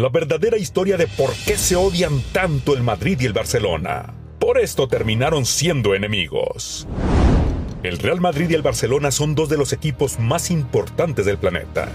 La 0.00 0.08
verdadera 0.08 0.56
historia 0.56 0.96
de 0.96 1.06
por 1.06 1.30
qué 1.44 1.58
se 1.58 1.76
odian 1.76 2.22
tanto 2.32 2.74
el 2.74 2.82
Madrid 2.82 3.20
y 3.20 3.26
el 3.26 3.34
Barcelona. 3.34 4.14
Por 4.38 4.58
esto 4.58 4.88
terminaron 4.88 5.44
siendo 5.44 5.94
enemigos. 5.94 6.88
El 7.82 7.98
Real 7.98 8.18
Madrid 8.18 8.48
y 8.48 8.54
el 8.54 8.62
Barcelona 8.62 9.10
son 9.10 9.34
dos 9.34 9.50
de 9.50 9.58
los 9.58 9.74
equipos 9.74 10.18
más 10.18 10.50
importantes 10.50 11.26
del 11.26 11.36
planeta. 11.36 11.90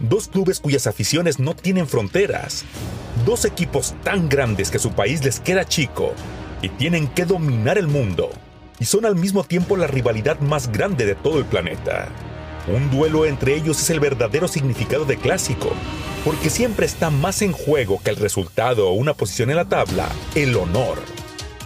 Dos 0.00 0.28
clubes 0.28 0.60
cuyas 0.60 0.86
aficiones 0.86 1.38
no 1.38 1.56
tienen 1.56 1.86
fronteras. 1.86 2.66
Dos 3.24 3.46
equipos 3.46 3.94
tan 4.04 4.28
grandes 4.28 4.70
que 4.70 4.78
su 4.78 4.92
país 4.92 5.24
les 5.24 5.40
queda 5.40 5.64
chico 5.64 6.12
y 6.60 6.68
tienen 6.68 7.08
que 7.08 7.24
dominar 7.24 7.78
el 7.78 7.86
mundo. 7.86 8.28
Y 8.78 8.84
son 8.84 9.06
al 9.06 9.16
mismo 9.16 9.44
tiempo 9.44 9.78
la 9.78 9.86
rivalidad 9.86 10.40
más 10.40 10.70
grande 10.70 11.06
de 11.06 11.14
todo 11.14 11.38
el 11.38 11.46
planeta. 11.46 12.10
Un 12.68 12.90
duelo 12.90 13.26
entre 13.26 13.54
ellos 13.54 13.80
es 13.80 13.90
el 13.90 14.00
verdadero 14.00 14.48
significado 14.48 15.04
de 15.04 15.16
clásico, 15.16 15.70
porque 16.24 16.50
siempre 16.50 16.84
está 16.84 17.10
más 17.10 17.42
en 17.42 17.52
juego 17.52 18.00
que 18.02 18.10
el 18.10 18.16
resultado 18.16 18.88
o 18.88 18.92
una 18.92 19.14
posición 19.14 19.50
en 19.50 19.56
la 19.56 19.68
tabla, 19.68 20.08
el 20.34 20.56
honor. 20.56 20.98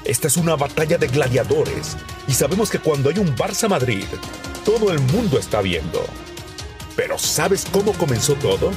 Esta 0.05 0.29
es 0.29 0.37
una 0.37 0.57
batalla 0.57 0.98
de 0.98 1.07
gladiadores, 1.07 1.97
y 2.29 2.33
sabemos 2.33 2.70
que 2.70 2.79
cuando 2.79 3.09
hay 3.09 3.19
un 3.19 3.34
Barça 3.34 3.67
Madrid, 3.67 4.05
todo 4.65 4.92
el 4.92 5.01
mundo 5.01 5.39
está 5.39 5.62
viendo. 5.62 6.05
Pero 6.97 7.19
¿sabes 7.19 7.67
cómo 7.73 7.95
comenzó 7.95 8.35
todo? 8.35 8.70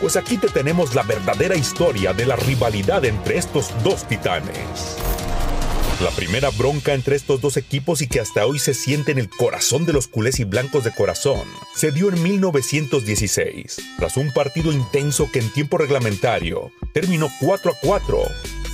Pues 0.00 0.16
aquí 0.16 0.38
te 0.38 0.48
tenemos 0.48 0.96
la 0.96 1.04
verdadera 1.04 1.54
historia 1.54 2.12
de 2.12 2.26
la 2.26 2.34
rivalidad 2.34 3.04
entre 3.04 3.38
estos 3.38 3.70
dos 3.84 4.06
titanes. 4.08 4.96
La 6.00 6.10
primera 6.10 6.50
bronca 6.50 6.92
entre 6.92 7.16
estos 7.16 7.40
dos 7.40 7.56
equipos 7.56 8.02
y 8.02 8.06
que 8.06 8.20
hasta 8.20 8.44
hoy 8.44 8.58
se 8.58 8.74
siente 8.74 9.12
en 9.12 9.18
el 9.18 9.30
corazón 9.30 9.86
de 9.86 9.94
los 9.94 10.08
culés 10.08 10.38
y 10.40 10.44
blancos 10.44 10.84
de 10.84 10.92
corazón 10.92 11.48
se 11.74 11.90
dio 11.90 12.10
en 12.10 12.22
1916, 12.22 13.76
tras 13.96 14.18
un 14.18 14.30
partido 14.30 14.72
intenso 14.72 15.30
que 15.32 15.38
en 15.38 15.50
tiempo 15.50 15.78
reglamentario 15.78 16.70
terminó 16.92 17.30
4 17.40 17.70
a 17.70 17.74
4 17.80 18.18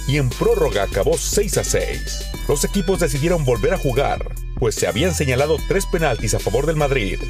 y 0.08 0.16
en 0.16 0.30
prórroga 0.30 0.82
acabó 0.82 1.16
6 1.16 1.58
a 1.58 1.64
6. 1.64 2.24
Los 2.48 2.64
equipos 2.64 2.98
decidieron 2.98 3.44
volver 3.44 3.72
a 3.74 3.78
jugar, 3.78 4.34
pues 4.58 4.74
se 4.74 4.88
habían 4.88 5.14
señalado 5.14 5.58
tres 5.68 5.86
penaltis 5.86 6.34
a 6.34 6.40
favor 6.40 6.66
del 6.66 6.74
Madrid 6.74 7.20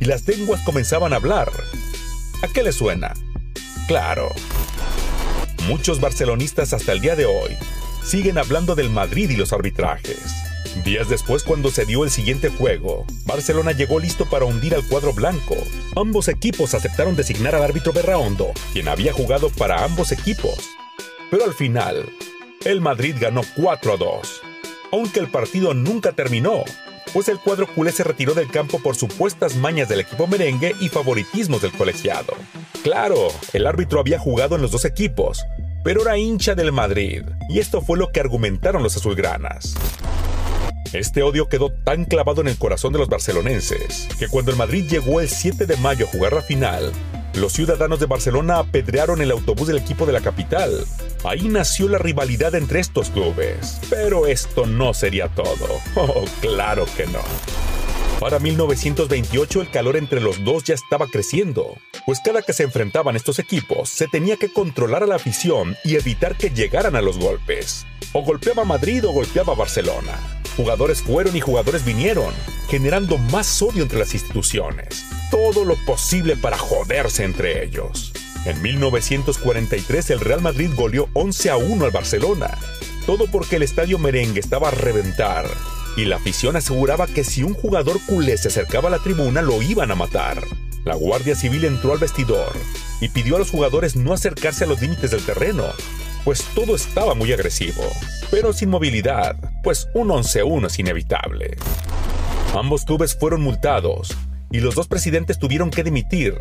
y 0.00 0.06
las 0.06 0.26
lenguas 0.26 0.62
comenzaban 0.62 1.12
a 1.12 1.16
hablar. 1.16 1.52
¿A 2.42 2.48
qué 2.48 2.62
le 2.62 2.72
suena? 2.72 3.12
Claro. 3.86 4.30
Muchos 5.68 6.00
barcelonistas 6.00 6.72
hasta 6.72 6.92
el 6.92 7.02
día 7.02 7.16
de 7.16 7.26
hoy 7.26 7.54
siguen 8.04 8.38
hablando 8.38 8.74
del 8.74 8.90
Madrid 8.90 9.30
y 9.30 9.36
los 9.36 9.52
arbitrajes. 9.52 10.20
Días 10.84 11.08
después, 11.08 11.42
cuando 11.42 11.70
se 11.70 11.84
dio 11.84 12.02
el 12.04 12.10
siguiente 12.10 12.48
juego, 12.48 13.04
Barcelona 13.26 13.72
llegó 13.72 14.00
listo 14.00 14.28
para 14.28 14.46
hundir 14.46 14.74
al 14.74 14.86
cuadro 14.88 15.12
blanco. 15.12 15.56
Ambos 15.96 16.28
equipos 16.28 16.74
aceptaron 16.74 17.14
designar 17.14 17.54
al 17.54 17.62
árbitro 17.62 17.92
Berraondo, 17.92 18.52
quien 18.72 18.88
había 18.88 19.12
jugado 19.12 19.50
para 19.50 19.84
ambos 19.84 20.12
equipos. 20.12 20.70
Pero 21.30 21.44
al 21.44 21.52
final, 21.52 22.08
el 22.64 22.80
Madrid 22.80 23.16
ganó 23.20 23.42
4 23.56 23.92
a 23.92 23.96
2, 23.96 24.42
aunque 24.92 25.20
el 25.20 25.30
partido 25.30 25.74
nunca 25.74 26.12
terminó, 26.12 26.64
pues 27.12 27.28
el 27.28 27.38
cuadro 27.38 27.66
culé 27.66 27.92
se 27.92 28.04
retiró 28.04 28.34
del 28.34 28.50
campo 28.50 28.78
por 28.78 28.96
supuestas 28.96 29.56
mañas 29.56 29.88
del 29.88 30.00
equipo 30.00 30.26
merengue 30.26 30.74
y 30.80 30.88
favoritismos 30.88 31.60
del 31.62 31.72
colegiado. 31.72 32.34
Claro, 32.82 33.28
el 33.52 33.66
árbitro 33.66 34.00
había 34.00 34.18
jugado 34.18 34.56
en 34.56 34.62
los 34.62 34.70
dos 34.70 34.84
equipos, 34.84 35.44
pero 35.84 36.02
era 36.02 36.18
hincha 36.18 36.54
del 36.54 36.72
Madrid, 36.72 37.22
y 37.48 37.58
esto 37.58 37.80
fue 37.80 37.98
lo 37.98 38.10
que 38.12 38.20
argumentaron 38.20 38.82
los 38.82 38.96
azulgranas. 38.96 39.74
Este 40.92 41.22
odio 41.22 41.48
quedó 41.48 41.70
tan 41.70 42.04
clavado 42.04 42.42
en 42.42 42.48
el 42.48 42.58
corazón 42.58 42.92
de 42.92 42.98
los 42.98 43.08
barcelonenses 43.08 44.08
que 44.18 44.28
cuando 44.28 44.50
el 44.50 44.58
Madrid 44.58 44.84
llegó 44.88 45.20
el 45.20 45.28
7 45.28 45.64
de 45.64 45.76
mayo 45.78 46.06
a 46.06 46.08
jugar 46.10 46.34
la 46.34 46.42
final, 46.42 46.92
los 47.34 47.54
ciudadanos 47.54 47.98
de 47.98 48.06
Barcelona 48.06 48.58
apedrearon 48.58 49.22
el 49.22 49.30
autobús 49.30 49.68
del 49.68 49.78
equipo 49.78 50.04
de 50.04 50.12
la 50.12 50.20
capital. 50.20 50.84
Ahí 51.24 51.48
nació 51.48 51.88
la 51.88 51.96
rivalidad 51.96 52.54
entre 52.54 52.80
estos 52.80 53.08
clubes. 53.08 53.80
Pero 53.88 54.26
esto 54.26 54.66
no 54.66 54.92
sería 54.92 55.28
todo. 55.28 55.80
Oh, 55.96 56.24
claro 56.40 56.84
que 56.96 57.06
no. 57.06 57.20
Para 58.20 58.38
1928 58.38 59.62
el 59.62 59.70
calor 59.70 59.96
entre 59.96 60.20
los 60.20 60.44
dos 60.44 60.64
ya 60.64 60.74
estaba 60.74 61.06
creciendo, 61.06 61.76
pues 62.06 62.20
cada 62.24 62.42
que 62.42 62.52
se 62.52 62.64
enfrentaban 62.64 63.16
estos 63.16 63.38
equipos 63.38 63.88
se 63.88 64.08
tenía 64.08 64.36
que 64.36 64.52
controlar 64.52 65.02
a 65.02 65.06
la 65.06 65.16
afición 65.16 65.76
y 65.84 65.96
evitar 65.96 66.36
que 66.36 66.50
llegaran 66.50 66.96
a 66.96 67.02
los 67.02 67.18
golpes. 67.18 67.86
O 68.12 68.22
golpeaba 68.22 68.64
Madrid 68.64 69.06
o 69.06 69.12
golpeaba 69.12 69.54
Barcelona. 69.54 70.18
Jugadores 70.56 71.02
fueron 71.02 71.36
y 71.36 71.40
jugadores 71.40 71.84
vinieron, 71.84 72.32
generando 72.68 73.18
más 73.18 73.62
odio 73.62 73.82
entre 73.82 73.98
las 73.98 74.14
instituciones. 74.14 75.04
Todo 75.30 75.64
lo 75.64 75.76
posible 75.86 76.36
para 76.36 76.58
joderse 76.58 77.24
entre 77.24 77.64
ellos. 77.64 78.12
En 78.44 78.60
1943 78.60 80.10
el 80.10 80.20
Real 80.20 80.42
Madrid 80.42 80.70
goleó 80.74 81.08
11 81.14 81.50
a 81.50 81.56
1 81.56 81.84
al 81.84 81.90
Barcelona. 81.90 82.58
Todo 83.06 83.26
porque 83.30 83.56
el 83.56 83.62
estadio 83.62 83.98
merengue 83.98 84.40
estaba 84.40 84.68
a 84.68 84.72
reventar 84.72 85.46
y 85.96 86.04
la 86.04 86.16
afición 86.16 86.56
aseguraba 86.56 87.06
que 87.06 87.24
si 87.24 87.42
un 87.42 87.54
jugador 87.54 88.00
culé 88.06 88.36
se 88.38 88.48
acercaba 88.48 88.88
a 88.88 88.92
la 88.92 88.98
tribuna 88.98 89.42
lo 89.42 89.62
iban 89.62 89.90
a 89.90 89.94
matar. 89.94 90.42
La 90.84 90.96
Guardia 90.96 91.36
Civil 91.36 91.64
entró 91.64 91.92
al 91.92 91.98
vestidor 91.98 92.52
y 93.00 93.08
pidió 93.08 93.36
a 93.36 93.38
los 93.38 93.50
jugadores 93.50 93.94
no 93.94 94.12
acercarse 94.12 94.64
a 94.64 94.66
los 94.66 94.80
límites 94.80 95.12
del 95.12 95.24
terreno, 95.24 95.64
pues 96.24 96.44
todo 96.54 96.74
estaba 96.74 97.14
muy 97.14 97.32
agresivo, 97.32 97.82
pero 98.30 98.52
sin 98.52 98.70
movilidad, 98.70 99.36
pues 99.62 99.88
un 99.94 100.08
11-1 100.08 100.66
es 100.66 100.78
inevitable. 100.80 101.56
Ambos 102.54 102.84
clubes 102.84 103.16
fueron 103.16 103.42
multados 103.42 104.16
y 104.50 104.60
los 104.60 104.74
dos 104.74 104.88
presidentes 104.88 105.38
tuvieron 105.38 105.70
que 105.70 105.84
dimitir, 105.84 106.34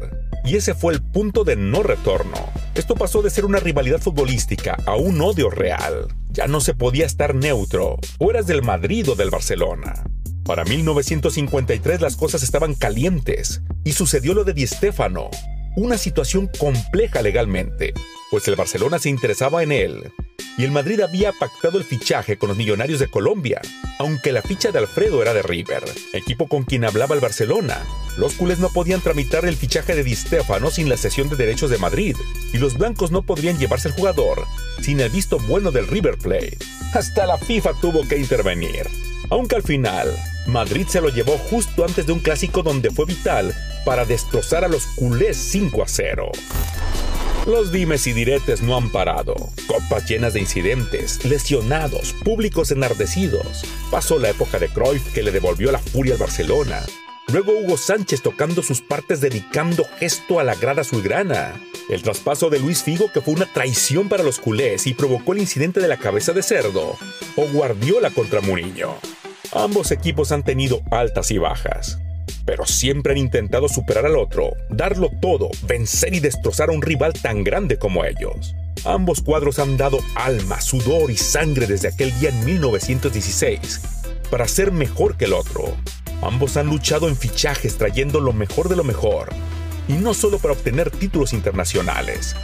y 0.44 0.56
ese 0.56 0.73
fue 0.73 0.94
el 0.94 1.02
punto 1.02 1.44
de 1.44 1.56
no 1.56 1.84
retorno. 1.84 2.38
Esto 2.73 2.96
pasó 2.96 3.22
de 3.22 3.29
ser 3.29 3.46
una 3.46 3.59
rivalidad 3.59 4.02
futbolística 4.02 4.75
a 4.85 4.96
un 4.96 5.22
odio 5.22 5.50
real. 5.50 6.08
Ya 6.29 6.47
no 6.47 6.62
se 6.62 6.73
podía 6.73 7.06
estar 7.06 7.35
neutro, 7.35 7.97
o 8.18 8.29
eras 8.31 8.47
del 8.47 8.63
Madrid 8.63 9.08
o 9.09 9.16
del 9.16 9.29
Barcelona. 9.29 10.03
Para 10.44 10.66
1953 10.66 12.02
las 12.02 12.16
cosas 12.18 12.44
estaban 12.44 12.73
calientes 12.73 13.62
y 13.84 13.94
sucedió 13.94 14.34
lo 14.34 14.44
de 14.44 14.53
Di 14.53 14.68
Stéfano, 14.68 15.30
una 15.75 15.97
situación 15.97 16.50
compleja 16.59 17.22
legalmente, 17.22 17.94
pues 18.30 18.47
el 18.47 18.56
Barcelona 18.56 19.00
se 19.00 19.09
interesaba 19.09 19.64
en 19.64 19.72
él 19.72 20.12
y 20.58 20.64
el 20.64 20.72
Madrid 20.72 21.00
había 21.02 21.31
pactado 21.31 21.78
el 21.78 21.84
fichaje 21.84 22.38
con 22.38 22.50
los 22.50 22.58
Millonarios 22.58 23.00
de 23.00 23.09
Colombia, 23.09 23.62
aunque 24.00 24.31
la 24.31 24.41
ficha 24.41 24.72
de 24.72 24.80
Alfredo 24.80 25.22
era 25.22 25.34
de 25.34 25.41
River, 25.41 25.84
equipo 26.14 26.47
con 26.47 26.64
quien 26.64 26.86
hablaba 26.86 27.16
el 27.16 27.22
Barcelona. 27.22 27.81
Los 28.18 28.34
culés 28.34 28.59
no 28.59 28.70
podían 28.70 29.02
tramitar 29.02 29.46
el 29.46 29.56
fichaje 29.56 29.96
de 29.96 30.03
Di 30.03 30.16
Stéfano 30.16 30.70
sin 30.70 30.90
la 30.90 30.97
cesión 30.97 31.30
de 31.30 31.38
derechos 31.38 31.70
de 31.70 31.78
Madrid, 31.78 32.16
y 32.53 32.58
los 32.58 32.78
blancos 32.78 33.12
no 33.12 33.24
podrían 33.24 33.58
llevarse 33.58 33.88
el 33.88 33.94
jugador 33.94 34.46
sin 34.81 35.00
el 35.00 35.09
visto 35.09 35.40
bueno 35.40 35.72
del 35.72 35.88
River 35.88 36.18
Plate. 36.18 36.58
Hasta 36.94 37.25
la 37.25 37.38
FIFA 37.38 37.74
tuvo 37.80 38.08
que 38.08 38.18
intervenir. 38.18 39.10
Aunque 39.31 39.56
al 39.56 39.64
final, 39.64 40.14
Madrid 40.46 40.86
se 40.88 41.00
lo 41.00 41.08
llevó 41.08 41.38
justo 41.38 41.86
antes 41.86 42.06
de 42.06 42.12
un 42.12 42.19
clásico 42.19 42.64
donde 42.64 42.92
fue 42.92 43.06
vital 43.06 43.56
para 43.86 44.03
destrozar 44.03 44.66
a 44.66 44.68
los 44.68 44.86
culés 44.88 45.38
5 45.38 45.81
a 45.81 45.88
0. 45.88 46.31
Los 47.47 47.72
dimes 47.72 48.06
y 48.08 48.14
diretes 48.14 48.62
no 48.62 48.75
han 48.75 48.91
parado. 48.91 49.34
Copas 49.67 50.08
llenas 50.08 50.34
de 50.34 50.41
incidentes, 50.41 51.23
lesionados, 51.23 52.14
públicos 52.26 52.72
enardecidos. 52.72 53.64
Pasó 53.90 54.20
la 54.20 54.29
época 54.29 54.59
de 54.59 54.67
Cruyff 54.67 55.14
que 55.14 55.23
le 55.23 55.32
devolvió 55.32 55.72
la 55.72 55.79
furia 55.79 56.14
al 56.14 56.20
Barcelona. 56.20 56.82
Luego 57.32 57.53
Hugo 57.53 57.78
Sánchez 57.78 58.22
tocando 58.22 58.61
sus 58.61 58.82
partes 58.82 59.22
dedicando 59.22 59.85
gesto 59.97 60.41
a 60.41 60.44
la 60.44 60.55
grada 60.55 60.82
azulgrana. 60.82 61.53
El 61.90 62.03
traspaso 62.03 62.50
de 62.50 62.59
Luis 62.59 62.84
Figo 62.84 63.09
que 63.11 63.22
fue 63.22 63.34
una 63.34 63.46
traición 63.46 64.09
para 64.09 64.23
los 64.23 64.40
culés 64.40 64.85
y 64.88 64.94
provocó 64.94 65.32
el 65.32 65.40
incidente 65.40 65.79
de 65.79 65.88
la 65.88 65.97
cabeza 65.97 66.34
de 66.34 66.44
cerdo. 66.44 66.97
O 67.38 67.46
Guardiola 67.47 68.11
contra 68.11 68.41
Mourinho. 68.41 68.97
Ambos 69.53 69.91
equipos 69.91 70.32
han 70.32 70.43
tenido 70.43 70.82
altas 70.91 71.32
y 71.32 71.38
bajas 71.38 71.99
pero 72.46 72.66
siempre 72.66 73.14
han 73.14 73.17
intentado 73.17 73.67
superar 73.67 74.05
al 74.05 74.17
otro, 74.17 74.53
darlo 74.70 75.09
todo, 75.22 75.49
vencer 75.64 76.14
y 76.14 76.20
destrozar 76.20 76.70
a 76.70 76.73
un 76.73 76.82
rival 76.82 77.14
tan 77.14 77.43
grande 77.43 77.78
como 77.78 78.03
ellos. 78.03 78.55
Ambos 78.84 79.22
cuadros 79.22 79.59
han 79.59 79.78
dado 79.78 79.99
alma, 80.16 80.59
sudor 80.59 81.11
y 81.11 81.17
sangre 81.17 81.67
desde 81.67 81.90
aquel 81.90 82.17
día 82.20 82.29
en 82.29 82.43
1916 82.46 83.82
para 84.29 84.47
ser 84.47 84.72
mejor 84.72 85.17
que 85.17 85.26
el 85.26 85.34
otro. 85.34 85.76
Ambos 86.22 86.58
han 86.58 86.67
luchado 86.67 87.08
en 87.08 87.16
fichajes 87.16 87.78
trayendo 87.78 88.20
lo 88.20 88.34
mejor 88.34 88.70
de 88.70 88.76
lo 88.76 88.84
mejor, 88.84 89.29
y 89.88 89.93
no 89.93 90.14
solo 90.14 90.40
para 90.40 90.53
obtener 90.53 90.90
títulos 90.90 91.34
internacionales, 91.34 92.35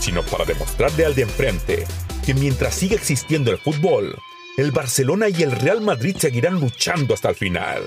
sino 0.00 0.22
para 0.22 0.44
demostrarle 0.44 1.04
al 1.04 1.14
de 1.14 1.22
enfrente 1.22 1.84
que 2.24 2.34
mientras 2.34 2.74
siga 2.74 2.94
existiendo 2.94 3.50
el 3.50 3.58
fútbol, 3.58 4.16
el 4.56 4.70
Barcelona 4.70 5.28
y 5.28 5.42
el 5.42 5.52
Real 5.52 5.80
Madrid 5.80 6.16
seguirán 6.18 6.60
luchando 6.60 7.14
hasta 7.14 7.30
el 7.30 7.34
final. 7.34 7.82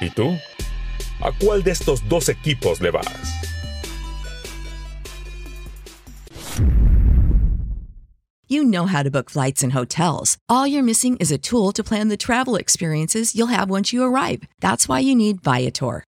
¿Y 0.00 0.10
tú? 0.10 0.36
¿A 1.20 1.32
cuál 1.32 1.62
de 1.62 1.70
estos 1.70 2.06
dos 2.08 2.28
equipos 2.28 2.80
le 2.80 2.90
vas? 2.90 3.06
You 8.48 8.64
know 8.64 8.84
how 8.84 9.02
to 9.02 9.10
book 9.10 9.30
flights 9.30 9.62
and 9.62 9.72
hotels. 9.72 10.36
All 10.46 10.66
you're 10.66 10.82
missing 10.82 11.16
is 11.16 11.32
a 11.32 11.38
tool 11.38 11.72
to 11.72 11.82
plan 11.82 12.08
the 12.08 12.18
travel 12.18 12.56
experiences 12.56 13.34
you'll 13.34 13.46
have 13.46 13.70
once 13.70 13.94
you 13.94 14.02
arrive. 14.04 14.42
That's 14.60 14.86
why 14.86 15.00
you 15.00 15.14
need 15.14 15.40
Viator. 15.42 16.04